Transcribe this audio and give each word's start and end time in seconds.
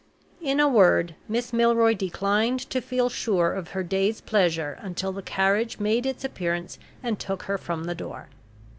In 0.41 0.59
a 0.59 0.67
word, 0.67 1.13
Miss 1.27 1.53
Milroy 1.53 1.93
declined 1.93 2.59
to 2.71 2.81
feel 2.81 3.07
sure 3.07 3.53
of 3.53 3.67
her 3.67 3.83
day's 3.83 4.19
pleasure 4.19 4.79
until 4.81 5.11
the 5.11 5.21
carriage 5.21 5.77
made 5.79 6.07
its 6.07 6.23
appearance 6.25 6.79
and 7.03 7.19
took 7.19 7.43
her 7.43 7.59
from 7.59 7.83
the 7.83 7.93
door. 7.93 8.29